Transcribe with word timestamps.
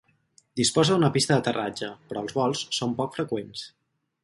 Disposa 0.59 0.89
d'una 0.95 1.09
pista 1.17 1.33
d'aterratge, 1.35 1.91
però 2.09 2.25
els 2.25 2.35
vols 2.39 2.65
són 2.81 2.99
poc 3.03 3.21
freqüents. 3.21 3.67